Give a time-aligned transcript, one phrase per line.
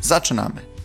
[0.00, 0.78] Zaczynamy!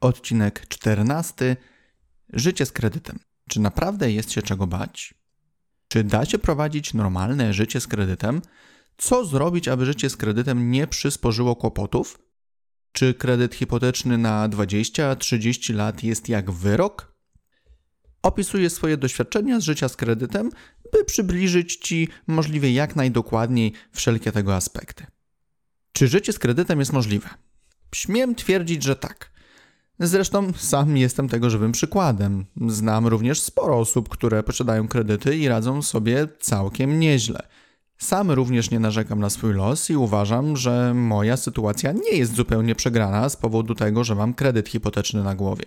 [0.00, 1.56] Odcinek 14.
[2.32, 3.18] Życie z kredytem.
[3.48, 5.14] Czy naprawdę jest się czego bać?
[5.88, 8.42] Czy da się prowadzić normalne życie z kredytem?
[8.98, 12.18] Co zrobić, aby życie z kredytem nie przysporzyło kłopotów?
[12.92, 17.14] Czy kredyt hipoteczny na 20-30 lat jest jak wyrok?
[18.22, 20.50] Opisuję swoje doświadczenia z życia z kredytem,
[20.92, 25.06] by przybliżyć Ci możliwie jak najdokładniej wszelkie tego aspekty.
[25.92, 27.28] Czy życie z kredytem jest możliwe?
[27.94, 29.30] Śmiem twierdzić, że tak.
[30.00, 32.46] Zresztą sam jestem tego żywym przykładem.
[32.68, 37.48] Znam również sporo osób, które posiadają kredyty i radzą sobie całkiem nieźle.
[37.98, 42.74] Sam również nie narzekam na swój los i uważam, że moja sytuacja nie jest zupełnie
[42.74, 45.64] przegrana z powodu tego, że mam kredyt hipoteczny na głowie.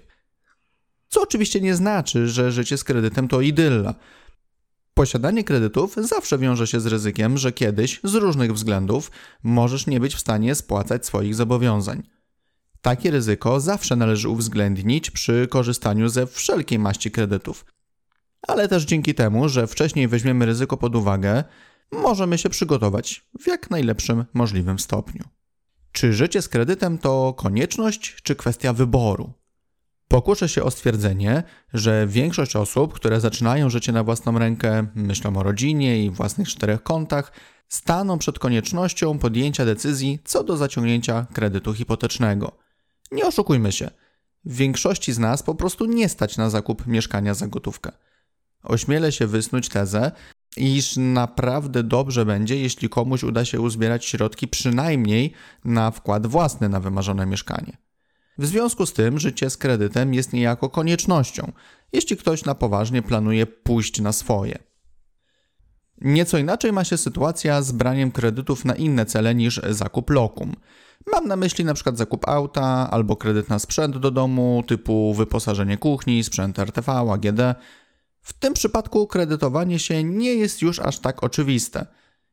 [1.07, 3.95] Co oczywiście nie znaczy, że życie z kredytem to idylla.
[4.93, 9.11] Posiadanie kredytów zawsze wiąże się z ryzykiem, że kiedyś, z różnych względów,
[9.43, 12.03] możesz nie być w stanie spłacać swoich zobowiązań.
[12.81, 17.65] Takie ryzyko zawsze należy uwzględnić przy korzystaniu ze wszelkiej maści kredytów.
[18.47, 21.43] Ale też dzięki temu, że wcześniej weźmiemy ryzyko pod uwagę,
[21.91, 25.23] możemy się przygotować w jak najlepszym możliwym stopniu.
[25.91, 29.33] Czy życie z kredytem to konieczność, czy kwestia wyboru?
[30.07, 35.43] Pokuszę się o stwierdzenie, że większość osób, które zaczynają życie na własną rękę, myślą o
[35.43, 37.31] rodzinie i własnych czterech kontach,
[37.69, 42.57] staną przed koniecznością podjęcia decyzji co do zaciągnięcia kredytu hipotecznego.
[43.11, 43.89] Nie oszukujmy się,
[44.45, 47.91] w większości z nas po prostu nie stać na zakup mieszkania za gotówkę.
[48.63, 50.11] Ośmielę się wysnuć tezę,
[50.57, 55.33] iż naprawdę dobrze będzie, jeśli komuś uda się uzbierać środki przynajmniej
[55.65, 57.77] na wkład własny na wymarzone mieszkanie.
[58.37, 61.51] W związku z tym życie z kredytem jest niejako koniecznością,
[61.93, 64.59] jeśli ktoś na poważnie planuje pójść na swoje.
[66.01, 70.53] Nieco inaczej ma się sytuacja z braniem kredytów na inne cele niż zakup lokum.
[71.11, 71.91] Mam na myśli np.
[71.93, 77.41] zakup auta albo kredyt na sprzęt do domu typu wyposażenie kuchni, sprzęt RTV, AGD
[78.27, 81.85] w tym przypadku kredytowanie się nie jest już aż tak oczywiste.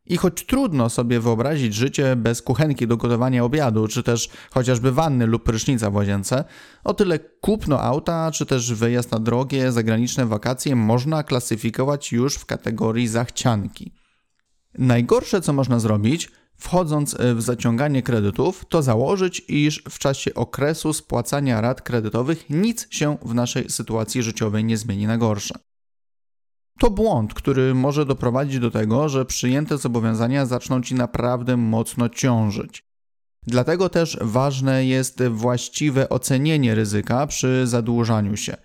[0.06, 5.26] I choć trudno sobie wyobrazić życie bez kuchenki do gotowania obiadu, czy też chociażby wanny
[5.26, 6.44] lub prysznica w łazience,
[6.84, 12.46] o tyle kupno auta, czy też wyjazd na drogie, zagraniczne wakacje można klasyfikować już w
[12.46, 13.92] kategorii zachcianki.
[14.78, 21.60] Najgorsze, co można zrobić, wchodząc w zaciąganie kredytów, to założyć, iż w czasie okresu spłacania
[21.60, 25.54] rat kredytowych nic się w naszej sytuacji życiowej nie zmieni na gorsze.
[26.78, 32.84] To błąd, który może doprowadzić do tego, że przyjęte zobowiązania zaczną ci naprawdę mocno ciążyć.
[33.46, 38.56] Dlatego też ważne jest właściwe ocenienie ryzyka przy zadłużaniu się.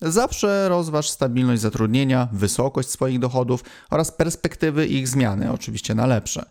[0.00, 6.44] Zawsze rozważ stabilność zatrudnienia, wysokość swoich dochodów oraz perspektywy ich zmiany, oczywiście na lepsze.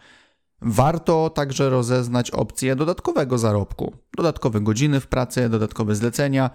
[0.62, 6.50] Warto także rozeznać opcje dodatkowego zarobku, dodatkowe godziny w pracy, dodatkowe zlecenia,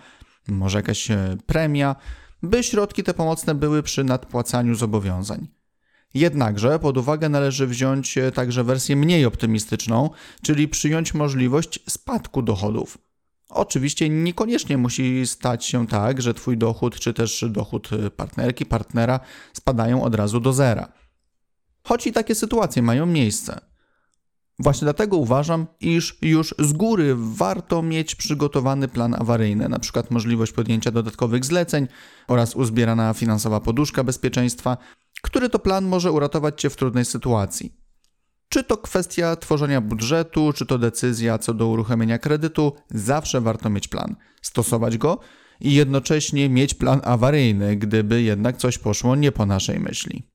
[0.49, 1.97] może jakaś e, premia,
[2.43, 5.49] by środki te pomocne były przy nadpłacaniu zobowiązań.
[6.15, 10.11] Jednakże pod uwagę należy wziąć e, także wersję mniej optymistyczną,
[10.43, 12.99] czyli przyjąć możliwość spadku dochodów.
[13.49, 19.21] Oczywiście niekoniecznie musi stać się tak, że Twój dochód czy też dochód e, partnerki, partnera
[19.53, 20.93] spadają od razu do zera.
[21.83, 23.70] Choć i takie sytuacje mają miejsce.
[24.61, 30.03] Właśnie dlatego uważam, iż już z góry warto mieć przygotowany plan awaryjny, np.
[30.11, 31.87] możliwość podjęcia dodatkowych zleceń
[32.29, 34.77] oraz uzbierana finansowa poduszka bezpieczeństwa,
[35.23, 37.75] który to plan może uratować Cię w trudnej sytuacji.
[38.49, 43.89] Czy to kwestia tworzenia budżetu, czy to decyzja co do uruchomienia kredytu, zawsze warto mieć
[43.89, 45.19] plan, stosować go
[45.61, 50.31] i jednocześnie mieć plan awaryjny, gdyby jednak coś poszło nie po naszej myśli.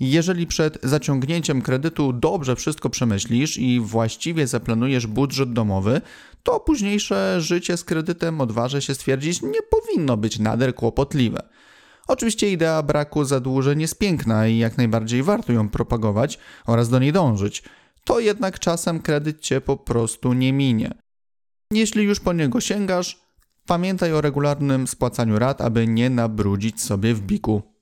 [0.00, 6.00] Jeżeli przed zaciągnięciem kredytu dobrze wszystko przemyślisz i właściwie zaplanujesz budżet domowy,
[6.42, 11.48] to późniejsze życie z kredytem, odważę się stwierdzić, nie powinno być nader kłopotliwe.
[12.08, 17.12] Oczywiście idea braku zadłużeń jest piękna i jak najbardziej warto ją propagować oraz do niej
[17.12, 17.62] dążyć.
[18.04, 20.94] to jednak czasem kredyt cię po prostu nie minie.
[21.72, 23.20] Jeśli już po niego sięgasz,
[23.66, 27.77] pamiętaj o regularnym spłacaniu rat, aby nie nabrudzić sobie w biku.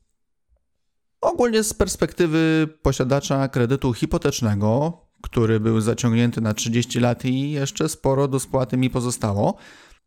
[1.27, 8.29] Ogólnie z perspektywy posiadacza kredytu hipotecznego, który był zaciągnięty na 30 lat i jeszcze sporo
[8.29, 9.57] do spłaty mi pozostało,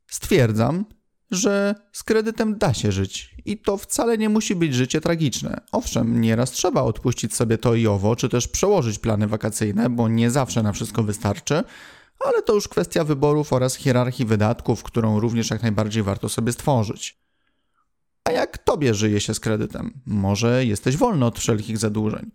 [0.08, 0.86] stwierdzam,
[1.32, 5.62] że z kredytem da się żyć i to wcale nie musi być życie tragiczne.
[5.72, 10.32] Owszem, nieraz trzeba odpuścić sobie to i owo, czy też przełożyć plany wakacyjne, bo nie
[10.32, 11.64] zawsze na wszystko wystarczy,
[12.26, 17.29] ale to już kwestia wyborów oraz hierarchii wydatków, którą również jak najbardziej warto sobie stworzyć.
[18.30, 20.02] A jak tobie żyje się z kredytem?
[20.06, 22.32] Może jesteś wolny od wszelkich zadłużeń?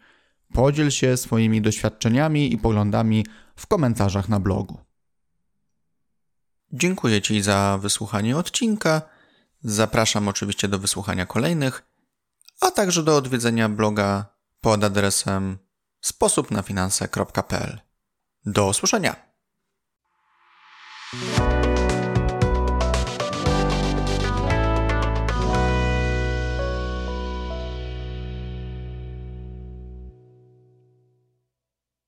[0.52, 3.26] Podziel się swoimi doświadczeniami i poglądami
[3.56, 4.81] w komentarzach na blogu.
[6.73, 9.02] Dziękuję Ci za wysłuchanie odcinka.
[9.62, 11.82] Zapraszam oczywiście do wysłuchania kolejnych,
[12.61, 14.26] a także do odwiedzenia bloga
[14.61, 15.58] pod adresem
[16.00, 17.81] sposobnafinanse.pl.
[18.47, 19.17] Do usłyszenia!